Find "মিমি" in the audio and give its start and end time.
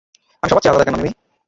0.97-1.11